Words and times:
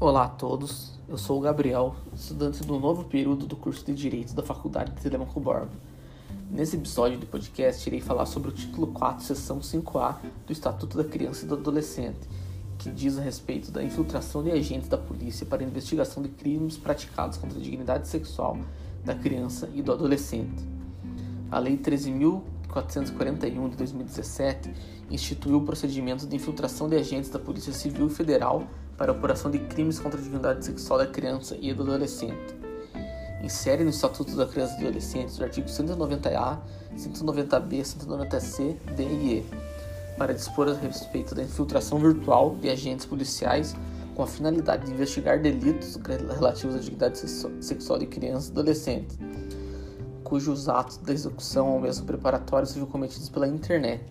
Olá 0.00 0.26
a 0.26 0.28
todos, 0.28 0.92
eu 1.08 1.18
sou 1.18 1.38
o 1.38 1.40
Gabriel, 1.40 1.96
estudante 2.14 2.62
do 2.62 2.78
novo 2.78 3.02
período 3.06 3.46
do 3.46 3.56
curso 3.56 3.84
de 3.84 3.92
Direito 3.92 4.32
da 4.32 4.44
Faculdade 4.44 4.92
de 4.92 5.00
Telemaco 5.00 5.40
Borba. 5.40 5.72
Nesse 6.48 6.76
episódio 6.76 7.18
do 7.18 7.26
podcast, 7.26 7.84
irei 7.88 8.00
falar 8.00 8.26
sobre 8.26 8.50
o 8.50 8.52
título 8.52 8.86
4, 8.86 9.24
seção 9.24 9.58
5A 9.58 10.18
do 10.46 10.52
Estatuto 10.52 10.96
da 10.96 11.02
Criança 11.02 11.44
e 11.44 11.48
do 11.48 11.54
Adolescente, 11.54 12.28
que 12.78 12.90
diz 12.90 13.18
a 13.18 13.22
respeito 13.22 13.72
da 13.72 13.82
infiltração 13.82 14.40
de 14.44 14.52
agentes 14.52 14.88
da 14.88 14.96
polícia 14.96 15.44
para 15.44 15.64
investigação 15.64 16.22
de 16.22 16.28
crimes 16.28 16.76
praticados 16.76 17.36
contra 17.36 17.58
a 17.58 17.60
dignidade 17.60 18.06
sexual 18.06 18.56
da 19.04 19.16
criança 19.16 19.68
e 19.74 19.82
do 19.82 19.90
adolescente. 19.90 20.64
A 21.50 21.58
Lei 21.58 21.76
13.441 21.76 23.70
de 23.70 23.76
2017 23.76 24.72
instituiu 25.10 25.56
o 25.56 25.64
procedimento 25.64 26.24
de 26.24 26.36
infiltração 26.36 26.88
de 26.88 26.94
agentes 26.94 27.30
da 27.30 27.40
Polícia 27.40 27.72
Civil 27.72 28.06
e 28.06 28.10
Federal 28.10 28.64
para 28.98 29.12
a 29.12 29.14
apuração 29.14 29.48
de 29.48 29.60
crimes 29.60 30.00
contra 30.00 30.18
a 30.18 30.22
dignidade 30.22 30.66
sexual 30.66 30.98
da 30.98 31.06
criança 31.06 31.56
e 31.60 31.72
do 31.72 31.84
adolescente. 31.84 32.58
Insere 33.42 33.84
no 33.84 33.90
Estatuto 33.90 34.34
da 34.36 34.44
Criança 34.44 34.74
e 34.74 34.80
do 34.80 34.86
Adolescente 34.88 35.28
os 35.28 35.40
artigos 35.40 35.70
190A, 35.78 36.58
190B, 36.96 37.80
190C, 37.82 38.76
D 38.96 39.04
e 39.04 39.38
E, 39.38 39.46
para 40.18 40.34
dispor 40.34 40.68
a 40.68 40.74
respeito 40.74 41.32
da 41.32 41.44
infiltração 41.44 42.00
virtual 42.00 42.56
de 42.56 42.68
agentes 42.68 43.06
policiais 43.06 43.76
com 44.16 44.24
a 44.24 44.26
finalidade 44.26 44.86
de 44.86 44.92
investigar 44.92 45.40
delitos 45.40 45.96
relativos 46.36 46.74
à 46.74 46.78
dignidade 46.80 47.20
sexual 47.60 48.00
de 48.00 48.06
crianças 48.06 48.48
e 48.48 48.50
adolescentes, 48.50 49.16
cujos 50.24 50.68
atos 50.68 50.96
da 50.96 51.12
execução 51.12 51.74
ou 51.74 51.80
mesmo 51.80 52.04
preparatórios 52.04 52.72
sejam 52.72 52.88
cometidos 52.88 53.28
pela 53.28 53.46
internet. 53.46 54.02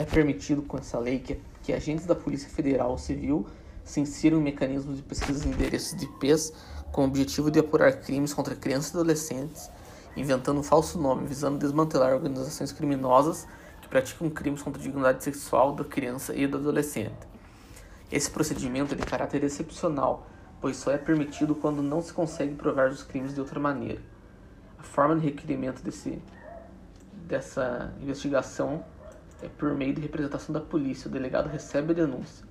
É 0.00 0.04
permitido 0.06 0.62
com 0.62 0.78
essa 0.78 0.98
lei 0.98 1.18
que, 1.18 1.38
que 1.62 1.74
agentes 1.74 2.06
da 2.06 2.14
Polícia 2.14 2.48
Federal 2.48 2.96
Civil 2.96 3.46
se 3.84 4.00
insiram 4.00 4.38
em 4.38 4.42
mecanismos 4.42 4.96
de 4.96 5.02
pesquisa 5.02 5.40
de 5.40 5.48
endereços 5.48 5.94
de 5.94 6.06
IPs 6.06 6.54
com 6.90 7.02
o 7.02 7.04
objetivo 7.04 7.50
de 7.50 7.58
apurar 7.58 7.92
crimes 8.00 8.32
contra 8.32 8.56
crianças 8.56 8.94
e 8.94 8.96
adolescentes, 8.96 9.70
inventando 10.16 10.58
um 10.58 10.62
falso 10.62 10.98
nome 10.98 11.26
visando 11.26 11.58
desmantelar 11.58 12.14
organizações 12.14 12.72
criminosas 12.72 13.46
que 13.82 13.88
praticam 13.88 14.30
crimes 14.30 14.62
contra 14.62 14.80
a 14.80 14.82
dignidade 14.82 15.22
sexual 15.22 15.74
da 15.74 15.84
criança 15.84 16.34
e 16.34 16.46
do 16.46 16.56
adolescente. 16.56 17.28
Esse 18.10 18.30
procedimento 18.30 18.94
é 18.94 18.96
de 18.96 19.04
caráter 19.04 19.44
excepcional, 19.44 20.26
pois 20.62 20.78
só 20.78 20.92
é 20.92 20.96
permitido 20.96 21.54
quando 21.54 21.82
não 21.82 22.00
se 22.00 22.14
consegue 22.14 22.54
provar 22.54 22.88
os 22.88 23.02
crimes 23.02 23.34
de 23.34 23.40
outra 23.40 23.60
maneira. 23.60 24.00
A 24.78 24.82
forma 24.82 25.14
de 25.14 25.26
requerimento 25.26 25.82
desse, 25.82 26.22
dessa 27.28 27.92
investigação 28.00 28.82
por 29.48 29.74
meio 29.74 29.94
de 29.94 30.00
representação 30.00 30.52
da 30.52 30.60
polícia, 30.60 31.08
o 31.08 31.10
delegado 31.10 31.48
recebe 31.48 31.92
a 31.92 31.94
denúncia, 31.94 32.46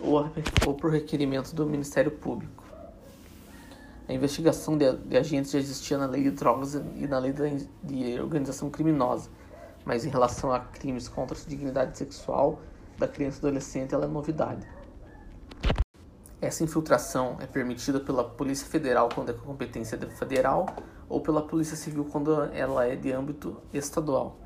ou, 0.00 0.30
ou 0.66 0.74
por 0.74 0.90
requerimento 0.90 1.54
do 1.54 1.66
Ministério 1.66 2.10
Público. 2.10 2.64
A 4.08 4.12
investigação 4.12 4.76
de, 4.76 4.92
de, 4.96 5.16
agentes 5.16 5.52
já 5.52 5.58
existia 5.58 5.96
na 5.96 6.06
lei 6.06 6.24
de 6.24 6.32
drogas 6.32 6.74
e 6.74 7.06
na 7.06 7.18
lei 7.18 7.32
de, 7.32 7.68
de 7.82 8.20
organização 8.20 8.68
criminosa, 8.68 9.30
mas 9.84 10.04
em 10.04 10.08
relação 10.08 10.52
a 10.52 10.60
crimes 10.60 11.08
contra 11.08 11.36
a 11.36 11.48
dignidade 11.48 11.96
sexual 11.96 12.60
da 12.98 13.06
criança 13.06 13.38
e 13.38 13.46
adolescente, 13.46 13.94
ela 13.94 14.04
é 14.04 14.08
novidade. 14.08 14.66
Essa 16.40 16.64
infiltração 16.64 17.36
é 17.40 17.46
permitida 17.46 18.00
pela 18.00 18.24
Polícia 18.24 18.66
Federal 18.66 19.08
quando 19.14 19.30
é 19.30 19.32
competência 19.32 19.96
federal 19.96 20.66
ou 21.08 21.20
pela 21.20 21.40
Polícia 21.40 21.76
Civil 21.76 22.04
quando 22.04 22.42
ela 22.52 22.84
é 22.84 22.96
de 22.96 23.12
âmbito 23.12 23.56
estadual 23.72 24.41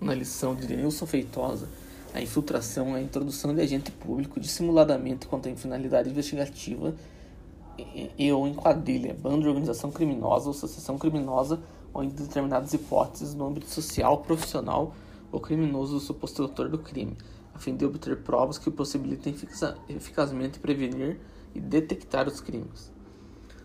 na 0.00 0.14
lição 0.14 0.54
de 0.54 0.66
Denilson 0.66 1.06
Feitosa, 1.06 1.68
a 2.14 2.20
infiltração 2.20 2.96
é 2.96 3.00
a 3.00 3.02
introdução 3.02 3.54
de 3.54 3.60
agente 3.60 3.90
público 3.90 4.40
dissimuladamente 4.40 5.26
contra 5.26 5.52
a 5.52 5.56
finalidade 5.56 6.08
investigativa 6.08 6.94
e, 7.76 8.10
e 8.18 8.32
ou 8.32 8.46
em 8.46 8.54
quadrilha, 8.54 9.14
bando 9.14 9.42
de 9.42 9.48
organização 9.48 9.90
criminosa 9.90 10.46
ou 10.46 10.50
associação 10.52 10.98
criminosa 10.98 11.60
ou 11.92 12.02
em 12.02 12.08
determinadas 12.08 12.72
hipóteses 12.72 13.34
no 13.34 13.46
âmbito 13.46 13.68
social, 13.68 14.18
profissional 14.18 14.94
ou 15.30 15.40
criminoso 15.40 15.94
do 15.94 16.00
suposto 16.00 16.42
autor 16.42 16.68
do 16.68 16.78
crime, 16.78 17.16
a 17.54 17.58
fim 17.58 17.76
de 17.76 17.84
obter 17.84 18.16
provas 18.18 18.56
que 18.56 18.70
possibilitem 18.70 19.34
eficazmente 19.88 20.58
prevenir 20.58 21.18
e 21.54 21.60
detectar 21.60 22.26
os 22.26 22.40
crimes. 22.40 22.90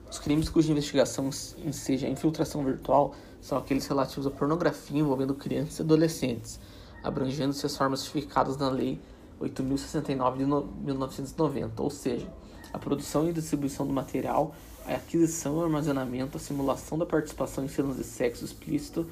Os 0.10 0.20
crimes 0.20 0.50
cuja 0.50 0.72
investigação 0.72 1.32
seja 1.32 2.08
infiltração 2.08 2.64
virtual 2.64 3.16
são 3.44 3.58
aqueles 3.58 3.86
relativos 3.86 4.26
à 4.26 4.32
pornografia 4.32 4.98
envolvendo 4.98 5.36
crianças 5.36 5.80
e 5.80 5.82
adolescentes, 5.82 6.60
abrangendo-se 7.04 7.66
as 7.66 7.76
formas 7.76 8.00
justificadas 8.00 8.56
na 8.56 8.70
Lei 8.70 9.02
8.069 9.42 10.38
de 10.38 10.86
1990, 10.86 11.84
ou 11.84 11.90
seja, 11.90 12.26
a 12.72 12.80
produção 12.80 13.30
e 13.30 13.34
distribuição 13.34 13.86
do 13.86 13.92
material, 13.92 14.56
a 14.86 14.94
aquisição 14.94 15.60
e 15.60 15.64
armazenamento, 15.64 16.38
a 16.38 16.40
simulação 16.40 16.98
da 16.98 17.06
participação 17.06 17.66
em 17.66 17.68
cenas 17.68 17.98
de 17.98 18.06
sexo 18.06 18.46
explícito 18.46 19.06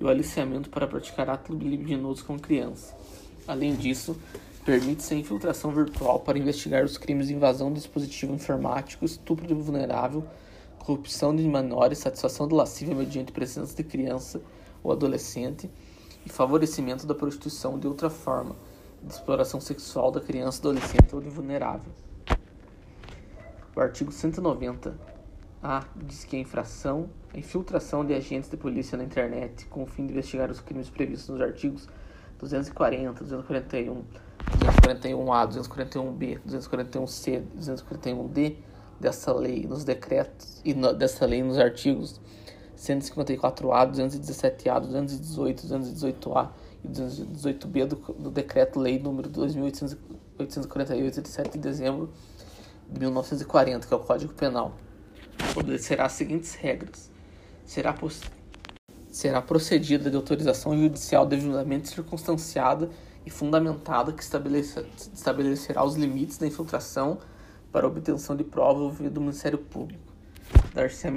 e 0.00 0.04
o 0.04 0.08
aliciamento 0.08 0.68
para 0.68 0.88
praticar 0.88 1.30
ato 1.30 1.54
libidinoso 1.54 2.24
com 2.24 2.36
criança. 2.36 2.92
Além 3.46 3.76
disso, 3.76 4.16
permite-se 4.64 5.14
a 5.14 5.16
infiltração 5.16 5.70
virtual 5.70 6.18
para 6.18 6.36
investigar 6.36 6.84
os 6.84 6.98
crimes 6.98 7.28
de 7.28 7.34
invasão 7.34 7.68
de 7.68 7.76
dispositivo 7.76 8.34
informático, 8.34 9.04
estupro 9.04 9.46
de 9.46 9.54
vulnerável, 9.54 10.24
corrupção 10.86 11.34
de 11.34 11.42
menores, 11.48 11.98
satisfação 11.98 12.46
do 12.46 12.54
lascívia 12.54 12.94
mediante 12.94 13.32
presença 13.32 13.74
de 13.74 13.82
criança 13.82 14.40
ou 14.84 14.92
adolescente 14.92 15.68
e 16.24 16.28
favorecimento 16.28 17.04
da 17.08 17.14
prostituição 17.14 17.76
de 17.76 17.88
outra 17.88 18.08
forma, 18.08 18.54
de 19.02 19.12
exploração 19.12 19.60
sexual 19.60 20.12
da 20.12 20.20
criança, 20.20 20.60
adolescente 20.60 21.12
ou 21.12 21.20
de 21.20 21.28
vulnerável. 21.28 21.90
O 23.74 23.80
artigo 23.80 24.12
190-A 24.12 25.84
diz 25.96 26.22
que 26.22 26.36
a 26.36 26.38
infração, 26.38 27.10
a 27.34 27.38
infiltração 27.38 28.04
de 28.04 28.14
agentes 28.14 28.48
de 28.48 28.56
polícia 28.56 28.96
na 28.96 29.02
internet 29.02 29.66
com 29.66 29.82
o 29.82 29.86
fim 29.86 30.06
de 30.06 30.12
investigar 30.12 30.52
os 30.52 30.60
crimes 30.60 30.88
previstos 30.88 31.30
nos 31.30 31.40
artigos 31.40 31.88
240, 32.38 33.24
241, 33.24 34.04
241A, 34.60 35.48
241B, 35.48 36.40
241C, 36.46 37.44
241D 37.58 38.56
dessa 39.00 39.32
lei 39.32 39.66
nos 39.66 39.84
decretos 39.84 40.60
e 40.64 40.74
no, 40.74 40.92
dessa 40.92 41.26
lei 41.26 41.42
nos 41.42 41.58
artigos 41.58 42.20
154A, 42.76 43.90
217A, 43.90 44.80
218, 44.80 45.66
218A 45.66 46.50
e 46.84 46.88
218B 46.88 47.86
do, 47.86 47.96
do 48.14 48.30
decreto-lei 48.30 48.98
número 48.98 49.28
2848 49.28 51.22
de 51.22 51.28
7 51.28 51.50
de 51.52 51.58
dezembro 51.58 52.12
de 52.88 53.00
1940, 53.00 53.86
que 53.86 53.94
é 53.94 53.96
o 53.96 54.00
Código 54.00 54.32
Penal. 54.34 54.74
Obedecerá 55.56 56.04
as 56.06 56.12
seguintes 56.12 56.54
regras. 56.54 57.10
Será, 57.64 57.94
será 59.10 59.42
procedida 59.42 60.10
de 60.10 60.16
autorização 60.16 60.76
judicial 60.78 61.26
devidamente 61.26 61.88
circunstanciada 61.88 62.90
e 63.24 63.30
fundamentada 63.30 64.12
que 64.12 64.22
estabelecerá 64.22 65.84
os 65.84 65.96
limites 65.96 66.38
da 66.38 66.46
infiltração 66.46 67.18
para 67.76 67.86
obtenção 67.86 68.34
de 68.34 68.42
prova 68.42 68.80
ouvido 68.80 69.10
do 69.10 69.20
Ministério 69.20 69.58
Público. 69.58 70.10
Dar-se-á 70.72 71.10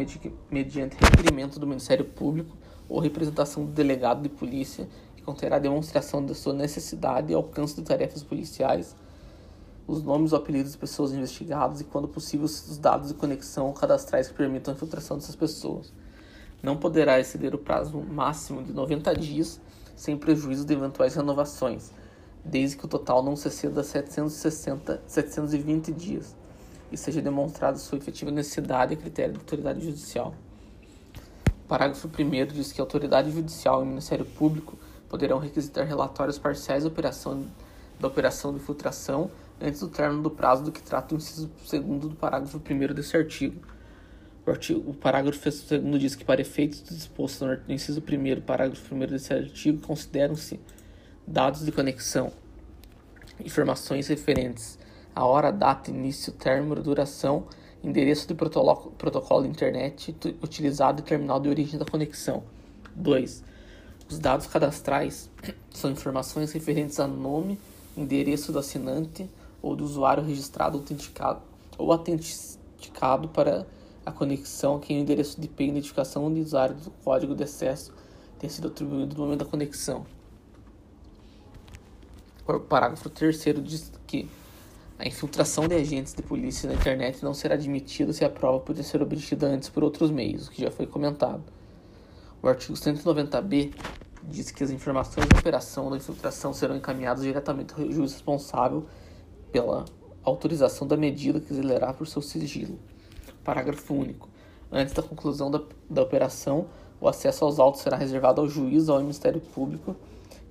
mediante 0.51 0.97
requerimento 0.99 1.57
do 1.57 1.65
Ministério 1.65 2.03
Público 2.03 2.57
ou 2.89 2.99
representação 2.99 3.63
do 3.63 3.71
delegado 3.71 4.21
de 4.21 4.27
polícia 4.27 4.85
que 5.15 5.21
conterá 5.21 5.57
demonstração 5.57 6.25
da 6.25 6.35
sua 6.35 6.51
necessidade 6.51 7.31
e 7.31 7.33
alcance 7.33 7.77
de 7.77 7.81
tarefas 7.81 8.23
policiais, 8.23 8.93
os 9.87 10.03
nomes 10.03 10.33
ou 10.33 10.37
apelidos 10.37 10.73
de 10.73 10.77
pessoas 10.77 11.13
investigadas 11.13 11.79
e, 11.79 11.85
quando 11.85 12.09
possível, 12.09 12.43
os 12.43 12.77
dados 12.77 13.07
de 13.07 13.13
conexão 13.13 13.71
cadastrais 13.71 14.27
que 14.27 14.33
permitam 14.33 14.73
a 14.73 14.75
infiltração 14.75 15.17
dessas 15.17 15.37
pessoas. 15.37 15.93
Não 16.61 16.75
poderá 16.75 17.21
exceder 17.21 17.55
o 17.55 17.57
prazo 17.57 18.01
máximo 18.01 18.61
de 18.63 18.73
90 18.73 19.15
dias 19.15 19.61
sem 19.95 20.17
prejuízo 20.17 20.65
de 20.65 20.73
eventuais 20.73 21.15
renovações, 21.15 21.93
desde 22.43 22.75
que 22.75 22.83
o 22.83 22.89
total 22.89 23.23
não 23.23 23.37
se 23.37 23.47
exceda 23.47 23.81
760, 23.81 25.03
720 25.07 25.93
dias 25.93 26.37
e 26.91 26.97
seja 26.97 27.21
demonstrada 27.21 27.77
sua 27.77 27.97
efetiva 27.97 28.31
necessidade 28.31 28.93
a 28.93 28.97
critério 28.97 29.33
da 29.33 29.39
autoridade 29.39 29.83
judicial. 29.83 30.33
O 31.63 31.67
parágrafo 31.67 32.07
1 32.07 32.47
diz 32.53 32.71
que 32.71 32.81
a 32.81 32.83
autoridade 32.83 33.31
judicial 33.31 33.81
e 33.81 33.83
o 33.83 33.85
Ministério 33.85 34.25
Público 34.25 34.77
poderão 35.07 35.39
requisitar 35.39 35.85
relatórios 35.85 36.37
parciais 36.37 36.83
da 36.83 36.89
operação, 36.89 37.45
da 37.99 38.07
operação 38.07 38.53
de 38.53 38.59
filtração 38.59 39.29
antes 39.61 39.81
do 39.81 39.87
término 39.87 40.21
do 40.21 40.31
prazo 40.31 40.63
do 40.63 40.71
que 40.71 40.81
trata 40.81 41.13
o 41.13 41.17
inciso 41.17 41.49
2 41.69 41.83
do 42.01 42.15
parágrafo 42.15 42.57
1 42.57 42.93
desse 42.93 43.17
artigo. 43.17 43.61
O, 44.45 44.49
artigo. 44.49 44.89
o 44.89 44.93
parágrafo 44.93 45.39
2 45.43 45.99
diz 45.99 46.15
que, 46.15 46.23
para 46.23 46.41
efeitos 46.41 46.83
dispostos 46.83 47.47
no 47.67 47.73
inciso 47.73 48.01
1 48.01 48.41
parágrafo 48.41 48.95
1 48.95 48.99
desse 48.99 49.33
artigo, 49.33 49.85
consideram-se 49.85 50.59
dados 51.27 51.65
de 51.65 51.71
conexão, 51.71 52.31
informações 53.43 54.07
referentes 54.07 54.79
a 55.19 55.25
hora, 55.25 55.51
data, 55.51 55.91
início, 55.91 56.31
término, 56.31 56.81
duração, 56.81 57.43
endereço 57.83 58.25
de 58.25 58.33
protocolo, 58.33 58.91
protocolo 58.91 59.43
de 59.43 59.49
internet 59.49 60.15
utilizado 60.41 61.01
e 61.01 61.03
terminal 61.03 61.41
de 61.41 61.49
origem 61.49 61.77
da 61.77 61.83
conexão. 61.83 62.41
2. 62.95 63.43
Os 64.09 64.17
dados 64.17 64.47
cadastrais 64.47 65.29
são 65.71 65.91
informações 65.91 66.53
referentes 66.53 67.01
a 67.01 67.05
nome, 67.05 67.59
endereço 67.97 68.53
do 68.53 68.59
assinante 68.59 69.29
ou 69.61 69.75
do 69.75 69.83
usuário 69.83 70.23
registrado 70.23 70.77
autenticado 70.77 71.41
ou 71.77 71.91
autenticado 71.91 73.27
para 73.27 73.67
a 74.05 74.13
conexão 74.13 74.79
que 74.79 74.93
o 74.93 74.97
endereço 74.97 75.37
de 75.41 75.47
IP 75.47 75.65
e 75.65 75.67
identificação 75.67 76.33
do 76.33 76.39
usuário 76.39 76.75
do 76.75 76.91
código 77.03 77.35
de 77.35 77.43
acesso 77.43 77.91
tenha 78.39 78.49
sido 78.49 78.69
atribuído 78.69 79.17
no 79.17 79.23
momento 79.23 79.39
da 79.39 79.45
conexão. 79.45 80.05
Parágrafo 82.69 83.09
3 83.09 83.43
diz 83.61 83.91
que 84.07 84.29
a 84.99 85.07
infiltração 85.07 85.65
de 85.65 85.75
agentes 85.75 86.13
de 86.13 86.21
polícia 86.21 86.67
na 86.67 86.75
internet 86.75 87.23
não 87.23 87.33
será 87.33 87.55
admitida 87.55 88.11
se 88.11 88.25
a 88.25 88.29
prova 88.29 88.59
puder 88.59 88.83
ser 88.83 89.01
obtida 89.01 89.47
antes 89.47 89.69
por 89.69 89.81
outros 89.81 90.11
meios, 90.11 90.47
o 90.47 90.51
que 90.51 90.61
já 90.61 90.69
foi 90.69 90.85
comentado. 90.85 91.41
O 92.41 92.47
artigo 92.49 92.73
190b 92.73 93.73
diz 94.23 94.51
que 94.51 94.61
as 94.61 94.69
informações 94.69 95.25
da 95.25 95.39
operação 95.39 95.89
da 95.89 95.95
infiltração 95.95 96.53
serão 96.53 96.75
encaminhadas 96.75 97.23
diretamente 97.23 97.73
ao 97.73 97.89
juiz 97.89 98.11
responsável 98.11 98.87
pela 99.53 99.85
autorização 100.21 100.85
da 100.85 100.97
medida 100.97 101.39
que 101.39 101.53
zelará 101.53 101.93
por 101.93 102.05
seu 102.05 102.21
sigilo. 102.21 102.77
Parágrafo 103.41 103.93
único. 103.93 104.27
Antes 104.69 104.93
da 104.93 105.01
conclusão 105.01 105.49
da, 105.49 105.61
da 105.89 106.01
operação, 106.01 106.67
o 106.99 107.07
acesso 107.07 107.45
aos 107.45 107.57
autos 107.57 107.79
será 107.79 107.95
reservado 107.95 108.41
ao 108.41 108.49
juiz, 108.49 108.89
ao 108.89 108.99
Ministério 108.99 109.39
Público 109.39 109.95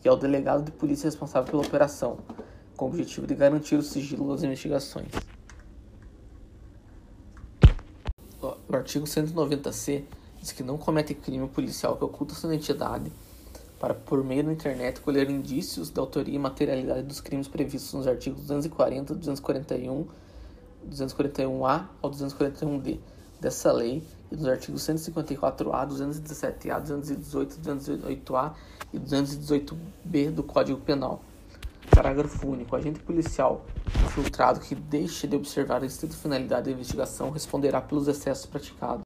e 0.02 0.08
ao 0.08 0.16
delegado 0.16 0.64
de 0.64 0.72
polícia 0.72 1.06
responsável 1.06 1.50
pela 1.50 1.66
operação, 1.66 2.16
com 2.78 2.86
o 2.86 2.88
objetivo 2.88 3.26
de 3.26 3.34
garantir 3.34 3.74
o 3.74 3.82
sigilo 3.82 4.32
das 4.32 4.44
investigações. 4.44 5.08
O 8.40 8.74
artigo 8.74 9.04
190-C 9.04 10.04
diz 10.40 10.52
que 10.52 10.62
não 10.62 10.78
comete 10.78 11.12
crime 11.12 11.48
policial 11.48 11.96
que 11.96 12.04
oculta 12.04 12.34
sua 12.34 12.54
identidade 12.54 13.10
para, 13.80 13.94
por 13.94 14.22
meio 14.22 14.44
da 14.44 14.52
internet, 14.52 15.00
colher 15.00 15.28
indícios 15.28 15.90
da 15.90 16.00
autoria 16.00 16.36
e 16.36 16.38
materialidade 16.38 17.02
dos 17.02 17.20
crimes 17.20 17.48
previstos 17.48 17.92
nos 17.94 18.06
artigos 18.06 18.42
240, 18.42 19.14
241, 19.14 20.06
241A 20.88 21.84
ao 22.00 22.10
241D 22.10 23.00
dessa 23.40 23.72
lei 23.72 24.04
e 24.30 24.36
dos 24.36 24.46
artigos 24.46 24.82
154A, 24.82 25.88
217A, 25.88 26.80
218, 26.80 27.60
208A 27.60 28.54
e 28.92 28.98
218B 29.00 30.30
do 30.30 30.44
Código 30.44 30.80
Penal. 30.80 31.22
Parágrafo 31.98 32.46
único. 32.46 32.76
O 32.76 32.78
agente 32.78 33.00
policial 33.00 33.66
infiltrado 34.04 34.60
que 34.60 34.72
deixe 34.72 35.26
de 35.26 35.34
observar 35.34 35.82
a 35.82 35.86
estrita 35.86 36.14
finalidade 36.14 36.66
da 36.66 36.70
investigação 36.70 37.30
responderá 37.30 37.80
pelos 37.80 38.06
excessos 38.06 38.46
praticados. 38.46 39.02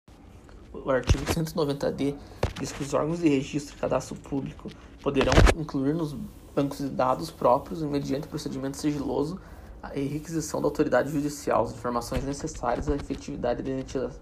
O 0.74 0.90
artigo 0.90 1.24
190-D 1.24 2.14
diz 2.60 2.70
que 2.70 2.82
os 2.82 2.92
órgãos 2.92 3.20
de 3.20 3.30
registro 3.30 3.74
e 3.74 3.80
cadastro 3.80 4.14
público 4.16 4.68
poderão 5.02 5.32
incluir 5.56 5.94
nos 5.94 6.14
bancos 6.54 6.78
de 6.80 6.90
dados 6.90 7.30
próprios, 7.30 7.80
mediante 7.80 8.28
procedimento 8.28 8.76
sigiloso, 8.76 9.40
a 9.82 9.88
requisição 9.88 10.60
da 10.60 10.66
autoridade 10.66 11.10
judicial 11.10 11.64
as 11.64 11.72
informações 11.72 12.22
necessárias 12.24 12.90
à 12.90 12.94
efetividade 12.94 13.62
da 13.62 13.70
identidade, 13.70 14.16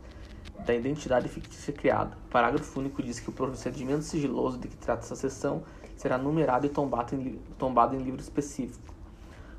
da 0.65 0.75
identidade 0.75 1.29
fictícia 1.29 1.73
criada. 1.73 2.17
O 2.27 2.31
parágrafo 2.31 2.79
único 2.79 3.03
diz 3.03 3.21
que 3.21 3.29
o 3.29 3.33
procedimento 3.33 4.03
sigiloso 4.03 4.59
de 4.59 4.69
que 4.69 4.77
trata 4.77 5.05
essa 5.05 5.17
seção 5.17 5.62
será 5.97 6.17
numerado 6.17 6.67
e 6.67 6.69
tombado 6.69 7.15
em, 7.15 7.39
tombado 7.59 7.95
em 7.95 8.03
livro 8.03 8.21
específico. 8.21 8.95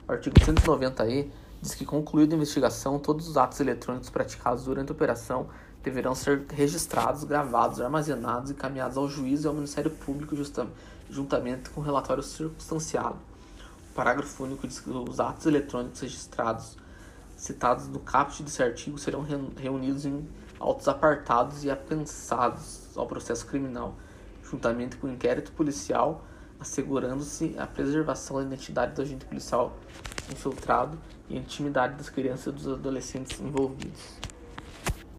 O 0.08 0.12
artigo 0.12 0.36
190-E 0.40 1.32
diz 1.62 1.76
que, 1.76 1.86
concluída 1.86 2.34
a 2.34 2.38
investigação, 2.38 2.98
todos 2.98 3.28
os 3.28 3.38
atos 3.38 3.60
eletrônicos 3.60 4.10
praticados 4.10 4.66
durante 4.66 4.90
a 4.90 4.94
operação 4.94 5.48
deverão 5.84 6.14
ser 6.16 6.46
registrados, 6.50 7.24
gravados, 7.24 7.82
armazenados 7.82 8.50
e 8.50 8.54
encaminhados 8.54 8.98
ao 8.98 9.08
juiz 9.08 9.44
e 9.44 9.48
ao 9.48 9.54
Ministério 9.54 9.92
Público 9.92 10.36
juntamente 11.10 11.70
com 11.70 11.82
o 11.82 11.84
relatório 11.84 12.24
circunstanciado. 12.24 13.18
O 13.92 13.94
parágrafo 13.94 14.44
único 14.44 14.68
diz 14.68 14.80
que 14.80 14.90
os 14.90 15.20
atos 15.20 15.46
eletrônicos 15.46 16.02
registrados 16.02 16.78
citados 17.36 17.88
no 17.88 18.00
caput 18.00 18.44
desse 18.44 18.62
artigo 18.62 18.98
serão 19.00 19.26
reunidos 19.58 20.06
em 20.06 20.28
autos 20.62 20.88
apartados 20.88 21.64
e 21.64 21.72
apensados 21.72 22.96
ao 22.96 23.08
processo 23.08 23.46
criminal, 23.48 23.96
juntamente 24.44 24.96
com 24.96 25.08
o 25.08 25.12
inquérito 25.12 25.52
policial, 25.54 26.24
assegurando-se 26.60 27.56
a 27.58 27.66
preservação 27.66 28.38
da 28.38 28.44
identidade 28.44 28.94
do 28.94 29.02
agente 29.02 29.26
policial 29.26 29.76
infiltrado 30.32 30.98
e 31.28 31.36
a 31.36 31.40
intimidade 31.40 31.96
das 31.96 32.10
crianças 32.10 32.54
e 32.54 32.56
dos 32.56 32.68
adolescentes 32.68 33.40
envolvidos. 33.42 34.31